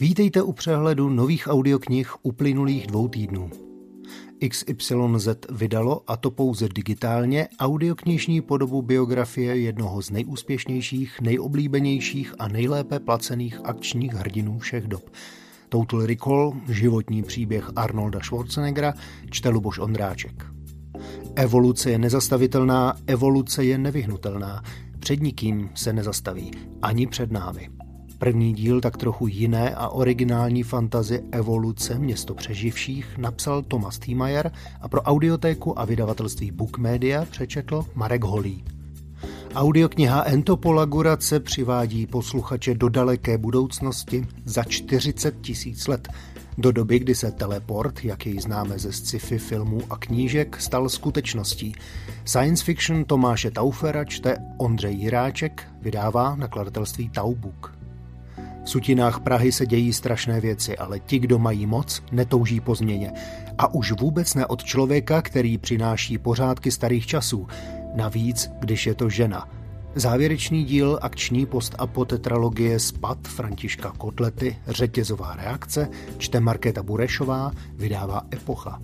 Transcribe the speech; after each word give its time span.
Vítejte 0.00 0.42
u 0.42 0.52
přehledu 0.52 1.08
nových 1.08 1.48
audioknih 1.50 2.14
uplynulých 2.22 2.86
dvou 2.86 3.08
týdnů. 3.08 3.50
XYZ 4.48 5.28
vydalo, 5.50 6.02
a 6.06 6.16
to 6.16 6.30
pouze 6.30 6.68
digitálně, 6.68 7.48
audioknižní 7.58 8.40
podobu 8.40 8.82
biografie 8.82 9.56
jednoho 9.56 10.02
z 10.02 10.10
nejúspěšnějších, 10.10 11.20
nejoblíbenějších 11.20 12.34
a 12.38 12.48
nejlépe 12.48 13.00
placených 13.00 13.60
akčních 13.64 14.12
hrdinů 14.12 14.58
všech 14.58 14.86
dob. 14.86 15.10
Total 15.68 16.06
Recall, 16.06 16.52
životní 16.68 17.22
příběh 17.22 17.70
Arnolda 17.76 18.20
Schwarzeneggera, 18.20 18.94
čte 19.30 19.48
Luboš 19.48 19.78
Ondráček. 19.78 20.46
Evoluce 21.34 21.90
je 21.90 21.98
nezastavitelná, 21.98 22.96
evoluce 23.06 23.64
je 23.64 23.78
nevyhnutelná. 23.78 24.62
Před 24.98 25.22
nikým 25.22 25.70
se 25.74 25.92
nezastaví, 25.92 26.50
ani 26.82 27.06
před 27.06 27.32
námi. 27.32 27.77
První 28.18 28.52
díl 28.52 28.80
tak 28.80 28.96
trochu 28.96 29.26
jiné 29.26 29.74
a 29.74 29.88
originální 29.88 30.62
fantazy 30.62 31.22
Evoluce 31.32 31.98
město 31.98 32.34
přeživších 32.34 33.18
napsal 33.18 33.62
Thomas 33.62 33.98
Thiemeyer 33.98 34.52
a 34.80 34.88
pro 34.88 35.02
audiotéku 35.02 35.78
a 35.78 35.84
vydavatelství 35.84 36.50
Book 36.50 36.78
Media 36.78 37.24
přečetl 37.30 37.84
Marek 37.94 38.24
Holý. 38.24 38.64
Audiokniha 39.54 40.22
Entopolagurace 40.22 41.40
přivádí 41.40 42.06
posluchače 42.06 42.74
do 42.74 42.88
daleké 42.88 43.38
budoucnosti 43.38 44.26
za 44.44 44.64
40 44.64 45.40
tisíc 45.40 45.86
let, 45.86 46.08
do 46.58 46.72
doby, 46.72 46.98
kdy 46.98 47.14
se 47.14 47.32
teleport, 47.32 48.04
jak 48.04 48.26
jej 48.26 48.40
známe 48.40 48.78
ze 48.78 48.92
sci-fi 48.92 49.38
filmů 49.38 49.80
a 49.90 49.96
knížek, 49.96 50.60
stal 50.60 50.88
skutečností. 50.88 51.74
Science 52.24 52.64
fiction 52.64 53.04
Tomáše 53.04 53.50
Taufera 53.50 54.04
čte 54.04 54.36
Ondřej 54.56 54.94
Jiráček, 54.94 55.68
vydává 55.80 56.36
nakladatelství 56.36 57.08
Taubuk. 57.08 57.77
V 58.68 58.70
sutinách 58.70 59.20
Prahy 59.20 59.52
se 59.52 59.66
dějí 59.66 59.92
strašné 59.92 60.40
věci, 60.40 60.76
ale 60.76 61.00
ti, 61.00 61.18
kdo 61.18 61.38
mají 61.38 61.66
moc, 61.66 62.02
netouží 62.12 62.60
po 62.60 62.74
změně. 62.74 63.12
A 63.58 63.74
už 63.74 63.92
vůbec 63.92 64.34
ne 64.34 64.46
od 64.46 64.64
člověka, 64.64 65.22
který 65.22 65.58
přináší 65.58 66.18
pořádky 66.18 66.70
starých 66.70 67.06
časů. 67.06 67.46
Navíc, 67.94 68.50
když 68.60 68.86
je 68.86 68.94
to 68.94 69.08
žena. 69.08 69.48
Závěrečný 69.94 70.64
díl 70.64 70.98
akční 71.02 71.46
post-apotetralogie 71.46 72.78
Spad 72.80 73.18
Františka 73.28 73.92
Kotlety, 73.98 74.56
řetězová 74.66 75.36
reakce, 75.36 75.88
čte 76.18 76.40
Markéta 76.40 76.82
Burešová, 76.82 77.52
vydává 77.74 78.22
Epocha. 78.34 78.80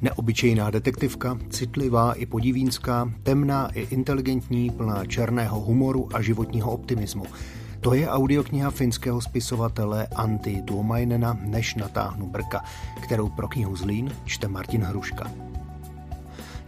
Neobyčejná 0.00 0.70
detektivka, 0.70 1.38
citlivá 1.50 2.12
i 2.12 2.26
podivínská, 2.26 3.12
temná 3.22 3.68
i 3.74 3.80
inteligentní, 3.80 4.70
plná 4.70 5.04
černého 5.04 5.60
humoru 5.60 6.08
a 6.16 6.22
životního 6.22 6.72
optimismu– 6.72 7.24
to 7.82 7.94
je 7.94 8.08
audiokniha 8.08 8.70
finského 8.70 9.20
spisovatele 9.20 10.06
Antti 10.14 10.62
Tuomainena 10.62 11.38
Než 11.40 11.74
natáhnu 11.74 12.26
brka, 12.26 12.64
kterou 13.00 13.28
pro 13.28 13.48
knihu 13.48 13.76
Zlín 13.76 14.12
čte 14.24 14.48
Martin 14.48 14.82
Hruška. 14.82 15.30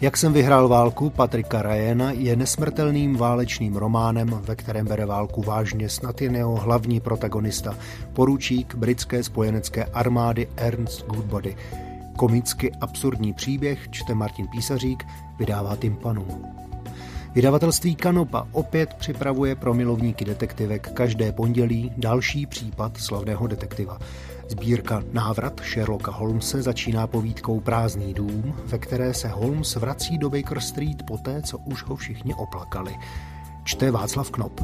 Jak 0.00 0.16
jsem 0.16 0.32
vyhrál 0.32 0.68
válku 0.68 1.10
Patrika 1.10 1.62
Ryana 1.62 2.10
je 2.10 2.36
nesmrtelným 2.36 3.16
válečným 3.16 3.76
románem, 3.76 4.28
ve 4.28 4.56
kterém 4.56 4.86
bere 4.86 5.06
válku 5.06 5.42
vážně 5.42 5.88
snad 5.88 6.22
jen 6.22 6.36
jeho 6.36 6.56
hlavní 6.56 7.00
protagonista, 7.00 7.76
poručík 8.12 8.74
britské 8.74 9.22
spojenecké 9.22 9.84
armády 9.84 10.48
Ernst 10.56 11.06
Goodbody. 11.06 11.56
Komicky 12.16 12.72
absurdní 12.80 13.32
příběh 13.32 13.88
čte 13.90 14.14
Martin 14.14 14.48
Písařík, 14.48 15.06
vydává 15.38 15.76
Timpanum. 15.76 16.44
Vydavatelství 17.34 17.94
Kanopa 17.94 18.48
opět 18.52 18.94
připravuje 18.94 19.54
pro 19.54 19.74
milovníky 19.74 20.24
detektivek 20.24 20.92
každé 20.92 21.32
pondělí 21.32 21.92
další 21.96 22.46
případ 22.46 22.96
slavného 22.96 23.46
detektiva. 23.46 23.98
Sbírka 24.48 25.02
Návrat 25.12 25.60
Sherlocka 25.64 26.10
Holmese 26.10 26.62
začíná 26.62 27.06
povídkou 27.06 27.60
Prázdný 27.60 28.14
dům, 28.14 28.54
ve 28.66 28.78
které 28.78 29.14
se 29.14 29.28
Holmes 29.28 29.76
vrací 29.76 30.18
do 30.18 30.30
Baker 30.30 30.60
Street 30.60 31.02
poté, 31.06 31.42
co 31.42 31.58
už 31.58 31.82
ho 31.82 31.96
všichni 31.96 32.34
oplakali. 32.34 32.94
Čte 33.64 33.90
Václav 33.90 34.30
Knop. 34.30 34.60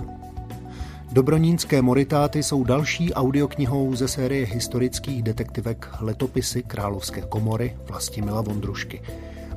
Dobronínské 1.12 1.82
moritáty 1.82 2.42
jsou 2.42 2.64
další 2.64 3.14
audioknihou 3.14 3.94
ze 3.94 4.08
série 4.08 4.46
historických 4.46 5.22
detektivek 5.22 5.88
Letopisy 6.00 6.62
Královské 6.62 7.20
komory 7.20 7.76
Vlastimila 7.88 8.40
Vondrušky. 8.40 9.02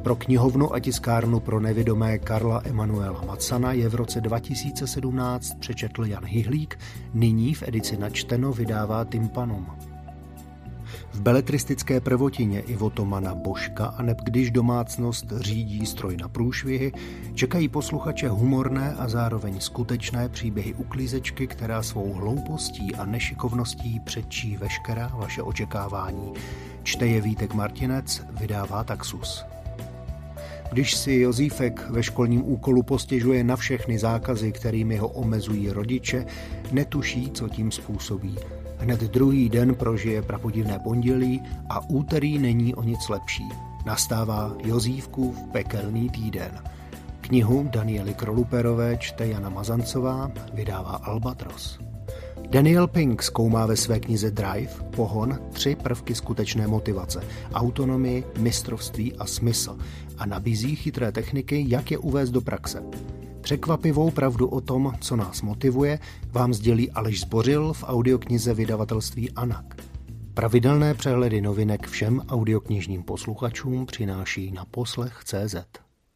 Pro 0.03 0.16
knihovnu 0.16 0.74
a 0.74 0.80
tiskárnu 0.80 1.40
pro 1.40 1.59
nevědomé 1.59 2.18
Karla 2.18 2.62
Emanuela 2.66 3.22
Macana 3.22 3.72
je 3.72 3.90
v 3.90 3.96
roce 3.96 4.22
2017 4.22 5.53
přečetl 5.59 6.06
Jan 6.06 6.25
Hyhlík, 6.25 6.80
nyní 7.14 7.53
v 7.53 7.64
edici 7.64 7.97
načteno 7.97 8.53
vydává 8.53 9.06
Timpanum. 9.06 9.68
V 11.12 11.22
beletristické 11.22 12.02
prvotině 12.02 12.59
Ivotomana 12.59 13.36
Božka 13.36 13.86
a 13.86 14.02
neb 14.02 14.18
když 14.24 14.52
domácnost 14.52 15.25
řídí 15.36 15.86
stroj 15.86 16.18
na 16.18 16.28
průšvihy, 16.28 16.91
čekají 17.34 17.68
posluchače 17.68 18.30
humorné 18.30 18.94
a 18.94 19.08
zároveň 19.08 19.59
skutečné 19.59 20.30
příběhy 20.30 20.74
uklízečky, 20.74 21.47
která 21.47 21.84
svou 21.84 22.14
hloupostí 22.14 22.96
a 22.96 23.06
nešikovností 23.06 24.00
předčí 24.00 24.58
veškerá 24.58 25.08
vaše 25.08 25.41
očekávání. 25.41 26.34
Čte 26.84 27.08
je 27.08 27.22
Vítek 27.22 27.53
Martinec, 27.53 28.25
vydává 28.40 28.84
Taxus. 28.84 29.53
Když 30.73 30.95
si 30.95 31.13
Jozífek 31.13 31.89
ve 31.89 32.03
školním 32.03 32.51
úkolu 32.51 32.84
postěžuje 32.84 33.44
na 33.44 33.56
všechny 33.56 34.00
zákazy, 34.00 34.51
kterými 34.51 34.97
ho 34.97 35.07
omezují 35.07 35.69
rodiče, 35.69 36.25
netuší, 36.72 37.31
co 37.31 37.50
tím 37.50 37.72
způsobí. 37.72 38.35
Hned 38.78 39.01
druhý 39.01 39.50
den 39.50 39.75
prožije 39.75 40.22
prapodivné 40.22 40.79
pondělí 40.79 41.41
a 41.69 41.89
úterý 41.89 42.39
není 42.39 42.75
o 42.75 42.84
nic 42.84 43.09
lepší. 43.09 43.50
Nastává 43.85 44.56
Jozívkův 44.63 45.38
pekelný 45.51 46.09
týden. 46.09 46.51
Knihu 47.22 47.69
Daniely 47.72 48.13
Kroluperové 48.13 48.97
čte 48.97 49.28
Jana 49.28 49.50
Mazancová, 49.50 50.31
vydává 50.53 50.91
Albatros. 50.91 51.79
Daniel 52.53 52.88
Pink 52.88 53.24
zkoumá 53.24 53.66
ve 53.66 53.78
své 53.78 54.00
knize 54.00 54.31
Drive, 54.31 54.74
pohon, 54.96 55.40
tři 55.53 55.75
prvky 55.75 56.16
skutečné 56.16 56.68
motivace, 56.68 57.24
autonomii, 57.53 58.24
mistrovství 58.38 59.16
a 59.16 59.25
smysl 59.25 59.78
a 60.18 60.25
nabízí 60.25 60.75
chytré 60.75 61.12
techniky, 61.12 61.66
jak 61.68 61.91
je 61.91 61.97
uvést 61.97 62.30
do 62.30 62.41
praxe. 62.41 62.84
Překvapivou 63.41 64.12
pravdu 64.12 64.47
o 64.47 64.62
tom, 64.62 64.94
co 65.02 65.16
nás 65.16 65.41
motivuje, 65.41 66.00
vám 66.31 66.53
sdělí 66.53 66.91
Aleš 66.91 67.22
Zbořil 67.22 67.74
v 67.74 67.84
audioknize 67.88 68.53
vydavatelství 68.53 69.31
Anak. 69.31 69.75
Pravidelné 70.34 70.94
přehledy 70.94 71.41
novinek 71.41 71.88
všem 71.88 72.22
audioknižním 72.30 73.03
posluchačům 73.03 73.85
přináší 73.85 74.52
na 74.52 74.66
poslech 74.66 75.22
CZ. 75.25 75.82